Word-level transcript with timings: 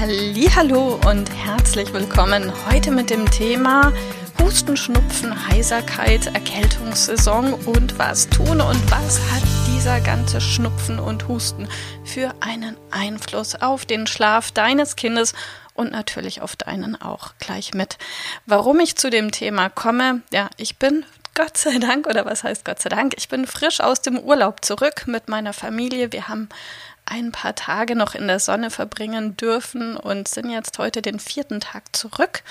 Hallo 0.00 1.00
und 1.08 1.28
herzlich 1.28 1.92
willkommen 1.92 2.52
heute 2.70 2.92
mit 2.92 3.10
dem 3.10 3.28
Thema 3.28 3.92
Husten, 4.40 4.76
Schnupfen, 4.76 5.48
Heiserkeit, 5.48 6.26
Erkältungssaison 6.26 7.52
und 7.52 7.98
was 7.98 8.28
tun 8.28 8.60
und 8.60 8.90
was 8.92 9.18
hat 9.32 9.42
dieser 9.66 10.00
ganze 10.00 10.40
Schnupfen 10.40 11.00
und 11.00 11.26
Husten 11.26 11.68
für 12.04 12.32
einen 12.38 12.76
Einfluss 12.92 13.56
auf 13.56 13.86
den 13.86 14.06
Schlaf 14.06 14.52
deines 14.52 14.94
Kindes 14.94 15.34
und 15.74 15.90
natürlich 15.90 16.42
auf 16.42 16.54
deinen 16.54 16.94
auch 16.94 17.32
gleich 17.40 17.74
mit. 17.74 17.98
Warum 18.46 18.78
ich 18.78 18.94
zu 18.94 19.10
dem 19.10 19.32
Thema 19.32 19.68
komme, 19.68 20.22
ja, 20.32 20.48
ich 20.58 20.76
bin 20.76 21.04
Gott 21.34 21.56
sei 21.56 21.78
Dank, 21.78 22.06
oder 22.06 22.24
was 22.24 22.44
heißt 22.44 22.64
Gott 22.64 22.80
sei 22.80 22.88
Dank, 22.88 23.14
ich 23.16 23.28
bin 23.28 23.48
frisch 23.48 23.80
aus 23.80 24.00
dem 24.00 24.18
Urlaub 24.18 24.64
zurück 24.64 25.06
mit 25.06 25.28
meiner 25.28 25.52
Familie. 25.52 26.12
Wir 26.12 26.28
haben 26.28 26.48
ein 27.10 27.32
paar 27.32 27.54
Tage 27.54 27.96
noch 27.96 28.14
in 28.14 28.28
der 28.28 28.40
Sonne 28.40 28.70
verbringen 28.70 29.36
dürfen 29.36 29.96
und 29.96 30.28
sind 30.28 30.50
jetzt 30.50 30.78
heute 30.78 31.02
den 31.02 31.18
vierten 31.18 31.60
Tag 31.60 31.96
zurück. 31.96 32.42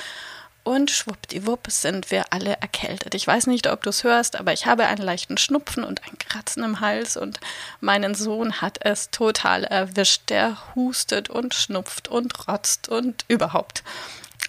Und 0.63 0.91
schwuppdiwupp 0.91 1.71
sind 1.71 2.11
wir 2.11 2.25
alle 2.31 2.57
erkältet. 2.59 3.15
Ich 3.15 3.25
weiß 3.25 3.47
nicht, 3.47 3.67
ob 3.67 3.83
du 3.83 3.89
es 3.89 4.03
hörst, 4.03 4.37
aber 4.37 4.51
ich 4.51 4.65
habe 4.65 4.85
einen 4.85 5.01
leichten 5.01 5.37
Schnupfen 5.37 5.85
und 5.85 6.01
ein 6.03 6.17
Kratzen 6.17 6.61
im 6.61 6.81
Hals 6.81 7.15
und 7.15 7.39
meinen 7.79 8.15
Sohn 8.15 8.59
hat 8.59 8.77
es 8.81 9.09
total 9.09 9.63
erwischt. 9.63 10.23
Der 10.29 10.57
hustet 10.75 11.29
und 11.29 11.53
schnupft 11.53 12.09
und 12.09 12.49
rotzt 12.49 12.89
und 12.89 13.23
überhaupt. 13.29 13.81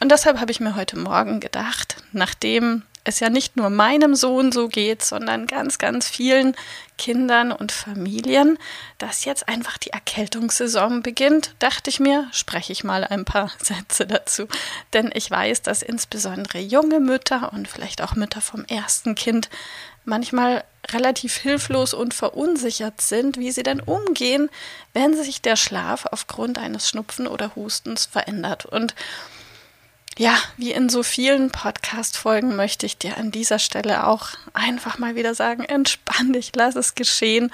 Und 0.01 0.11
deshalb 0.11 0.41
habe 0.41 0.51
ich 0.51 0.59
mir 0.59 0.75
heute 0.75 0.99
Morgen 0.99 1.39
gedacht, 1.39 2.03
nachdem 2.11 2.83
es 3.09 3.21
ja 3.21 3.31
nicht 3.31 3.57
nur 3.57 3.71
meinem 3.71 4.15
Sohn 4.15 4.53
so 4.53 4.69
geht, 4.69 5.03
sondern 5.03 5.47
ganz, 5.47 5.79
ganz 5.79 6.09
vielen 6.09 6.55
Kindern 6.99 7.53
und 7.53 7.73
Familien, 7.73 8.59
dass 8.99 9.25
jetzt 9.25 9.49
einfach 9.49 9.79
die 9.79 9.91
Erkältungssaison 9.91 11.03
beginnt, 11.03 11.55
dachte 11.59 11.91
ich 11.91 12.01
mir, 12.01 12.29
spreche 12.33 12.73
ich 12.73 12.85
mal 12.85 13.05
ein 13.05 13.25
paar 13.25 13.51
Sätze 13.63 14.07
dazu. 14.07 14.47
Denn 14.93 15.11
ich 15.15 15.31
weiß, 15.31 15.63
dass 15.63 15.83
insbesondere 15.83 16.59
junge 16.59 17.01
Mütter 17.01 17.53
und 17.53 17.67
vielleicht 17.67 18.03
auch 18.03 18.15
Mütter 18.15 18.41
vom 18.41 18.65
ersten 18.67 19.15
Kind 19.15 19.49
manchmal 20.05 20.65
relativ 20.91 21.37
hilflos 21.37 21.95
und 21.95 22.15
verunsichert 22.15 23.01
sind, 23.01 23.37
wie 23.37 23.53
sie 23.53 23.63
denn 23.63 23.81
umgehen, 23.81 24.49
wenn 24.93 25.15
sich 25.15 25.43
der 25.43 25.57
Schlaf 25.57 26.07
aufgrund 26.11 26.59
eines 26.59 26.89
Schnupfen 26.89 27.27
oder 27.27 27.55
Hustens 27.55 28.07
verändert. 28.07 28.65
Und 28.65 28.95
ja, 30.19 30.37
wie 30.57 30.73
in 30.73 30.89
so 30.89 31.05
vielen 31.05 31.51
Podcast-Folgen 31.51 32.57
möchte 32.57 32.87
ich 32.87 32.99
dir 32.99 33.17
an 33.17 33.31
dieser 33.31 33.61
Stelle 33.61 34.07
auch 34.07 34.31
einfach 34.53 34.99
mal 34.99 35.15
wieder 35.15 35.35
sagen: 35.35 35.65
entspann 35.65 36.33
dich, 36.33 36.51
lass 36.55 36.75
es 36.75 36.97
geschehen 36.97 37.53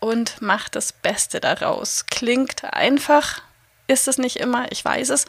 und 0.00 0.36
mach 0.40 0.70
das 0.70 0.92
Beste 0.92 1.38
daraus. 1.38 2.06
Klingt 2.06 2.64
einfach, 2.64 3.42
ist 3.88 4.06
es 4.06 4.18
nicht 4.18 4.36
immer, 4.36 4.70
ich 4.70 4.84
weiß 4.84 5.08
es. 5.10 5.24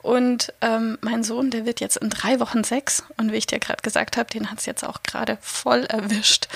Und 0.00 0.52
ähm, 0.62 0.96
mein 1.02 1.22
Sohn, 1.22 1.50
der 1.50 1.66
wird 1.66 1.80
jetzt 1.80 1.98
in 1.98 2.08
drei 2.08 2.40
Wochen 2.40 2.64
sechs 2.64 3.02
und 3.18 3.32
wie 3.32 3.36
ich 3.36 3.46
dir 3.46 3.58
gerade 3.58 3.82
gesagt 3.82 4.16
habe, 4.16 4.30
den 4.30 4.50
hat 4.50 4.60
es 4.60 4.66
jetzt 4.66 4.84
auch 4.84 5.02
gerade 5.02 5.36
voll 5.42 5.84
erwischt. 5.84 6.48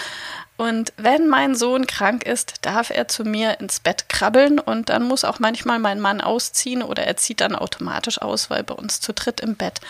Und 0.57 0.93
wenn 0.97 1.29
mein 1.29 1.55
Sohn 1.55 1.87
krank 1.87 2.25
ist, 2.25 2.55
darf 2.63 2.91
er 2.91 3.07
zu 3.07 3.25
mir 3.25 3.61
ins 3.61 3.79
Bett 3.79 4.09
krabbeln 4.09 4.59
und 4.59 4.89
dann 4.89 5.05
muss 5.05 5.25
auch 5.25 5.39
manchmal 5.39 5.79
mein 5.79 6.01
Mann 6.01 6.21
ausziehen 6.21 6.83
oder 6.83 7.05
er 7.05 7.17
zieht 7.17 7.41
dann 7.41 7.55
automatisch 7.55 8.21
aus, 8.21 8.51
weil 8.51 8.65
bei 8.65 8.75
uns 8.75 9.01
zu 9.01 9.13
dritt 9.13 9.41
im 9.41 9.55
Bett 9.55 9.81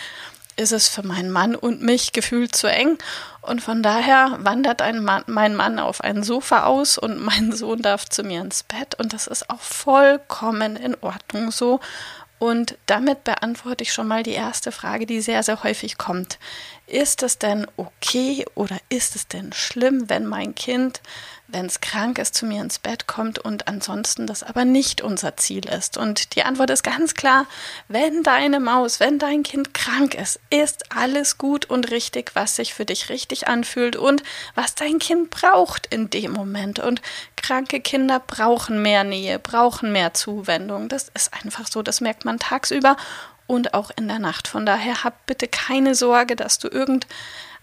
ist 0.59 0.71
es 0.71 0.89
für 0.89 1.03
meinen 1.03 1.31
Mann 1.31 1.55
und 1.55 1.81
mich 1.81 2.11
gefühlt 2.11 2.55
zu 2.55 2.67
eng. 2.67 2.97
Und 3.41 3.61
von 3.61 3.81
daher 3.81 4.37
wandert 4.41 4.81
Mann, 5.01 5.23
mein 5.27 5.55
Mann 5.55 5.79
auf 5.79 6.01
ein 6.01 6.23
Sofa 6.23 6.65
aus 6.65 6.97
und 6.97 7.19
mein 7.23 7.51
Sohn 7.51 7.81
darf 7.81 8.07
zu 8.07 8.23
mir 8.23 8.41
ins 8.41 8.63
Bett. 8.63 8.95
Und 8.99 9.13
das 9.13 9.27
ist 9.27 9.49
auch 9.49 9.61
vollkommen 9.61 10.75
in 10.75 10.95
Ordnung 11.01 11.51
so. 11.51 11.79
Und 12.39 12.77
damit 12.85 13.25
beantworte 13.25 13.83
ich 13.83 13.93
schon 13.93 14.07
mal 14.07 14.23
die 14.23 14.31
erste 14.31 14.71
Frage, 14.71 15.05
die 15.05 15.19
sehr, 15.19 15.43
sehr 15.43 15.63
häufig 15.63 15.97
kommt. 15.97 16.39
Ist 16.87 17.21
es 17.21 17.37
denn 17.37 17.67
okay 17.77 18.45
oder 18.55 18.77
ist 18.87 19.15
es 19.15 19.27
denn 19.27 19.51
schlimm, 19.53 20.09
wenn 20.09 20.25
mein 20.25 20.55
Kind 20.55 21.01
wenn 21.51 21.65
es 21.65 21.81
krank 21.81 22.19
ist, 22.19 22.35
zu 22.35 22.45
mir 22.45 22.61
ins 22.61 22.79
Bett 22.79 23.07
kommt 23.07 23.39
und 23.39 23.67
ansonsten 23.67 24.27
das 24.27 24.43
aber 24.43 24.65
nicht 24.65 25.01
unser 25.01 25.37
Ziel 25.37 25.67
ist. 25.67 25.97
Und 25.97 26.35
die 26.35 26.43
Antwort 26.43 26.69
ist 26.69 26.83
ganz 26.83 27.15
klar, 27.15 27.45
wenn 27.87 28.23
deine 28.23 28.59
Maus, 28.59 28.99
wenn 28.99 29.19
dein 29.19 29.43
Kind 29.43 29.73
krank 29.73 30.15
ist, 30.15 30.39
ist 30.49 30.95
alles 30.95 31.37
gut 31.37 31.65
und 31.65 31.91
richtig, 31.91 32.31
was 32.35 32.55
sich 32.55 32.73
für 32.73 32.85
dich 32.85 33.09
richtig 33.09 33.47
anfühlt 33.47 33.95
und 33.95 34.23
was 34.55 34.75
dein 34.75 34.99
Kind 34.99 35.31
braucht 35.31 35.87
in 35.87 36.09
dem 36.09 36.31
Moment. 36.31 36.79
Und 36.79 37.01
kranke 37.41 37.79
Kinder 37.79 38.19
brauchen 38.19 38.81
mehr 38.81 39.03
Nähe, 39.03 39.39
brauchen 39.39 39.91
mehr 39.91 40.13
Zuwendung. 40.13 40.89
Das 40.89 41.09
ist 41.13 41.33
einfach 41.33 41.67
so, 41.67 41.81
das 41.81 42.01
merkt 42.01 42.25
man 42.25 42.39
tagsüber 42.39 42.97
und 43.47 43.73
auch 43.73 43.91
in 43.95 44.07
der 44.07 44.19
Nacht. 44.19 44.47
Von 44.47 44.65
daher 44.65 45.03
hab 45.03 45.25
bitte 45.25 45.47
keine 45.47 45.95
Sorge, 45.95 46.35
dass 46.35 46.59
du 46.59 46.67
irgend 46.67 47.07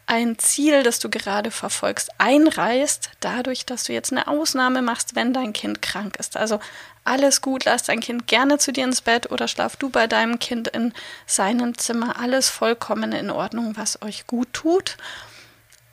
ein 0.06 0.38
Ziel, 0.38 0.82
das 0.82 1.00
du 1.00 1.08
gerade 1.10 1.50
verfolgst, 1.50 2.10
einreißt, 2.18 3.10
dadurch, 3.20 3.66
dass 3.66 3.84
du 3.84 3.92
jetzt 3.92 4.12
eine 4.12 4.28
Ausnahme 4.28 4.80
machst, 4.80 5.16
wenn 5.16 5.32
dein 5.32 5.52
Kind 5.52 5.82
krank 5.82 6.16
ist. 6.18 6.36
Also 6.36 6.60
alles 7.04 7.40
gut, 7.40 7.64
lass 7.64 7.84
dein 7.84 8.00
Kind 8.00 8.26
gerne 8.26 8.58
zu 8.58 8.72
dir 8.72 8.84
ins 8.84 9.00
Bett 9.00 9.30
oder 9.30 9.48
schlaf 9.48 9.76
du 9.76 9.90
bei 9.90 10.06
deinem 10.06 10.38
Kind 10.38 10.68
in 10.68 10.92
seinem 11.26 11.76
Zimmer. 11.76 12.20
Alles 12.20 12.48
vollkommen 12.48 13.12
in 13.12 13.30
Ordnung, 13.30 13.76
was 13.76 14.00
euch 14.02 14.26
gut 14.26 14.52
tut. 14.52 14.96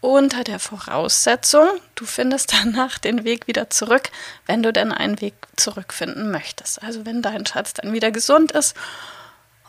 Unter 0.04 0.44
der 0.44 0.60
Voraussetzung, 0.60 1.66
du 1.96 2.06
findest 2.06 2.52
danach 2.62 2.98
den 2.98 3.24
Weg 3.24 3.48
wieder 3.48 3.70
zurück, 3.70 4.10
wenn 4.46 4.62
du 4.62 4.74
denn 4.74 4.92
einen 4.92 5.22
Weg 5.22 5.34
zurückfinden 5.56 6.30
möchtest. 6.30 6.84
Also 6.84 7.06
wenn 7.06 7.22
dein 7.22 7.46
Schatz 7.46 7.74
dann 7.74 7.94
wieder 7.94 8.12
gesund 8.12 8.52
ist 8.52 8.76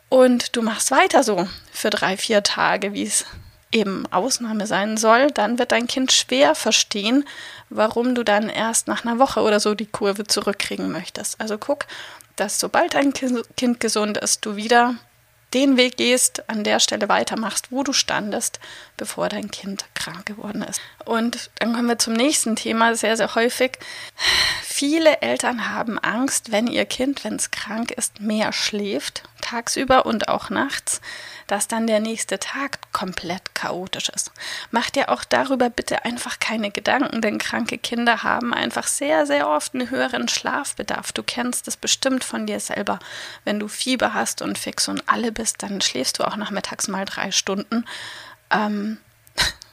und 0.09 0.57
du 0.57 0.63
machst 0.63 0.91
weiter 0.91 1.23
so 1.23 1.49
für 1.71 1.91
drei, 1.91 2.17
vier 2.17 2.43
Tage, 2.43 2.95
wie 2.95 3.05
es 3.05 3.27
eben 3.71 4.07
Ausnahme 4.11 4.67
sein 4.67 4.97
soll, 4.97 5.31
dann 5.31 5.61
wird 5.61 5.71
dein 5.71 5.87
Kind 5.87 6.11
schwer 6.11 6.57
verstehen, 6.57 7.25
warum 7.71 8.17
du 8.17 8.25
dann 8.25 8.49
erst 8.49 8.89
nach 8.89 9.05
einer 9.05 9.21
Woche 9.21 9.41
oder 9.41 9.61
so 9.61 9.77
die 9.77 9.87
Kurve 9.87 10.25
zurückkriegen 10.25 10.91
möchtest. 10.91 11.41
Also 11.41 11.59
guck, 11.59 11.87
dass 12.35 12.59
sobald 12.59 12.95
dein 12.95 13.13
Kind 13.13 13.79
gesund 13.79 14.19
ist, 14.19 14.45
du 14.45 14.57
wieder 14.57 14.97
den 15.55 15.77
Weg 15.77 15.97
gehst, 15.97 16.49
an 16.49 16.65
der 16.65 16.81
Stelle 16.81 17.09
weitermachst, 17.09 17.69
wo 17.71 17.83
du 17.83 17.93
standest, 17.93 18.61
bevor 18.97 19.29
dein 19.29 19.51
Kind 19.51 19.87
krank 19.95 20.27
geworden 20.27 20.63
ist. 20.63 20.81
Und 21.05 21.51
dann 21.59 21.73
kommen 21.73 21.89
wir 21.89 21.99
zum 21.99 22.13
nächsten 22.13 22.57
Thema, 22.57 22.95
sehr, 22.97 23.17
sehr 23.17 23.35
häufig. 23.35 23.79
Viele 24.63 25.23
Eltern 25.23 25.71
haben 25.71 25.99
Angst, 25.99 26.53
wenn 26.53 26.67
ihr 26.67 26.85
Kind, 26.85 27.25
wenn 27.25 27.37
es 27.37 27.51
krank 27.51 27.93
ist, 27.93 28.21
mehr 28.21 28.53
schläft, 28.53 29.23
tagsüber 29.55 30.05
und 30.05 30.29
auch 30.29 30.51
nachts, 30.51 31.01
dass 31.47 31.69
dann 31.69 31.87
der 31.87 32.01
nächste 32.01 32.39
Tag 32.39 32.79
komplett 32.93 33.55
chaotisch 33.55 34.09
ist. 34.09 34.33
Mach 34.71 34.91
dir 34.91 35.11
auch 35.11 35.23
darüber 35.25 35.71
bitte 35.71 36.05
einfach 36.05 36.41
keine 36.41 36.71
Gedanken, 36.71 37.21
denn 37.21 37.39
kranke 37.39 37.79
Kinder 37.79 38.23
haben 38.23 38.53
einfach 38.53 38.87
sehr, 38.87 39.27
sehr 39.27 39.49
oft 39.49 39.75
einen 39.75 39.91
höheren 39.91 40.29
Schlafbedarf. 40.29 41.13
Du 41.13 41.23
kennst 41.23 41.69
es 41.69 41.77
bestimmt 41.77 42.25
von 42.25 42.47
dir 42.47 42.59
selber. 42.59 42.99
Wenn 43.45 43.61
du 43.61 43.69
Fieber 43.69 44.13
hast 44.15 44.43
und 44.43 44.59
fix 44.59 44.89
und 44.89 45.09
alle 45.09 45.31
bist, 45.31 45.63
dann 45.63 45.81
schläfst 45.81 46.19
du 46.19 46.25
auch 46.25 46.37
nachmittags 46.37 46.89
mal 46.89 47.05
drei 47.05 47.31
Stunden. 47.31 47.85
Ähm, 48.51 48.99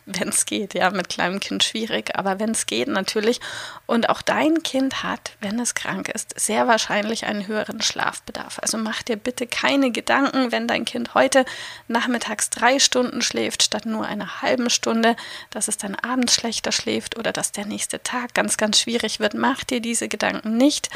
wenn 0.05 0.29
es 0.29 0.45
geht, 0.45 0.73
ja, 0.73 0.89
mit 0.89 1.09
kleinem 1.09 1.39
Kind 1.39 1.63
schwierig, 1.63 2.15
aber 2.17 2.39
wenn 2.39 2.51
es 2.51 2.65
geht 2.65 2.87
natürlich. 2.87 3.39
Und 3.85 4.09
auch 4.09 4.21
dein 4.21 4.63
Kind 4.63 5.03
hat, 5.03 5.31
wenn 5.41 5.59
es 5.59 5.75
krank 5.75 6.09
ist, 6.09 6.39
sehr 6.39 6.67
wahrscheinlich 6.67 7.25
einen 7.25 7.47
höheren 7.47 7.81
Schlafbedarf. 7.81 8.59
Also 8.59 8.77
mach 8.77 9.03
dir 9.03 9.15
bitte 9.15 9.47
keine 9.47 9.91
Gedanken, 9.91 10.51
wenn 10.51 10.67
dein 10.67 10.85
Kind 10.85 11.13
heute 11.13 11.45
nachmittags 11.87 12.49
drei 12.49 12.79
Stunden 12.79 13.21
schläft, 13.21 13.63
statt 13.63 13.85
nur 13.85 14.05
einer 14.05 14.41
halben 14.41 14.69
Stunde, 14.69 15.15
dass 15.49 15.67
es 15.67 15.77
dann 15.77 15.95
abends 15.95 16.35
schlechter 16.35 16.71
schläft 16.71 17.17
oder 17.17 17.31
dass 17.31 17.51
der 17.51 17.65
nächste 17.65 18.01
Tag 18.01 18.33
ganz, 18.33 18.57
ganz 18.57 18.79
schwierig 18.79 19.19
wird. 19.19 19.33
Mach 19.33 19.63
dir 19.63 19.81
diese 19.81 20.07
Gedanken 20.07 20.57
nicht, 20.57 20.89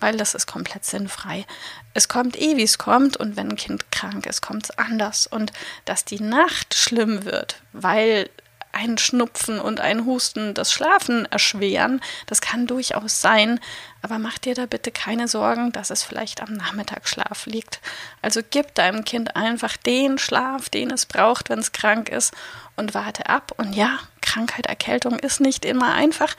weil 0.00 0.16
das 0.16 0.34
ist 0.34 0.46
komplett 0.46 0.84
sinnfrei. 0.84 1.46
Es 1.94 2.08
kommt 2.08 2.36
eh, 2.40 2.56
wie 2.56 2.62
es 2.62 2.78
kommt, 2.78 3.16
und 3.16 3.36
wenn 3.36 3.50
ein 3.50 3.56
Kind 3.56 3.90
krank 3.90 4.26
ist, 4.26 4.40
kommt 4.42 4.64
es 4.64 4.78
anders. 4.78 5.26
Und 5.26 5.52
dass 5.84 6.04
die 6.04 6.20
Nacht 6.20 6.74
schlimm 6.74 7.24
wird, 7.24 7.62
weil 7.72 8.30
ein 8.72 8.98
Schnupfen 8.98 9.58
und 9.58 9.80
ein 9.80 10.04
Husten 10.04 10.54
das 10.54 10.72
Schlafen 10.72 11.24
erschweren. 11.26 12.00
Das 12.26 12.40
kann 12.40 12.66
durchaus 12.66 13.20
sein, 13.20 13.60
aber 14.02 14.18
mach 14.18 14.38
dir 14.38 14.54
da 14.54 14.66
bitte 14.66 14.92
keine 14.92 15.26
Sorgen, 15.26 15.72
dass 15.72 15.90
es 15.90 16.02
vielleicht 16.02 16.42
am 16.42 16.54
Nachmittagsschlaf 16.54 17.46
liegt. 17.46 17.80
Also 18.22 18.40
gib 18.48 18.74
deinem 18.74 19.04
Kind 19.04 19.36
einfach 19.36 19.76
den 19.76 20.18
Schlaf, 20.18 20.68
den 20.68 20.90
es 20.90 21.06
braucht, 21.06 21.48
wenn 21.50 21.58
es 21.58 21.72
krank 21.72 22.08
ist 22.08 22.34
und 22.76 22.94
warte 22.94 23.28
ab. 23.28 23.52
Und 23.56 23.74
ja, 23.74 23.98
Krankheit, 24.20 24.66
Erkältung 24.66 25.18
ist 25.18 25.40
nicht 25.40 25.64
immer 25.64 25.94
einfach, 25.94 26.36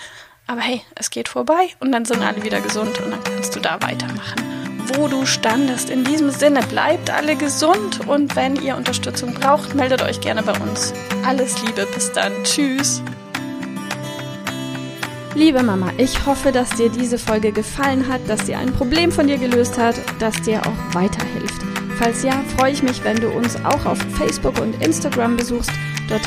aber 0.50 0.62
hey, 0.62 0.82
es 0.96 1.12
geht 1.12 1.30
vorbei 1.30 1.70
und 1.80 1.92
dann 1.92 2.06
sind 2.06 2.24
alle 2.24 2.44
wieder 2.44 2.60
gesund 2.60 3.00
und 3.02 3.12
dann 3.12 3.24
kannst 3.24 3.56
du 3.56 3.60
da 3.60 3.80
weitermachen 3.82 4.50
wo 4.96 5.08
du 5.08 5.24
standest. 5.24 5.92
In 5.92 6.04
diesem 6.04 6.32
Sinne, 6.32 6.62
bleibt 6.64 7.12
alle 7.12 7.36
gesund 7.36 8.08
und 8.08 8.36
wenn 8.36 8.56
ihr 8.56 8.76
Unterstützung 8.76 9.36
braucht, 9.36 9.76
meldet 9.76 10.02
euch 10.02 10.20
gerne 10.20 10.42
bei 10.42 10.54
uns. 10.60 10.96
Alles 11.24 11.62
Liebe, 11.62 11.86
bis 11.94 12.12
dann. 12.12 12.34
Tschüss. 12.44 13.04
Liebe 15.36 15.62
Mama, 15.62 15.92
ich 15.98 16.26
hoffe, 16.26 16.52
dass 16.52 16.72
dir 16.72 16.90
diese 16.90 17.20
Folge 17.20 17.52
gefallen 17.52 18.08
hat, 18.08 18.22
dass 18.28 18.48
sie 18.48 18.56
ein 18.56 18.74
Problem 18.74 19.12
von 19.12 19.28
dir 19.28 19.38
gelöst 19.38 19.78
hat, 19.78 19.96
dass 20.18 20.42
dir 20.42 20.60
auch 20.66 20.96
weiterhilft. 20.96 21.62
Falls 22.00 22.24
ja, 22.24 22.42
freue 22.58 22.72
ich 22.72 22.82
mich, 22.82 23.04
wenn 23.04 23.18
du 23.18 23.30
uns 23.30 23.64
auch 23.64 23.86
auf 23.86 24.00
Facebook 24.18 24.60
und 24.60 24.84
Instagram 24.84 25.38
besuchst. 25.38 25.72